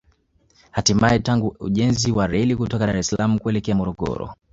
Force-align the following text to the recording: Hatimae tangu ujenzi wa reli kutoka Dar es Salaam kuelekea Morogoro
Hatimae 0.71 1.19
tangu 1.19 1.55
ujenzi 1.59 2.11
wa 2.11 2.27
reli 2.27 2.55
kutoka 2.55 2.85
Dar 2.87 2.97
es 2.97 3.07
Salaam 3.07 3.39
kuelekea 3.39 3.75
Morogoro 3.75 4.33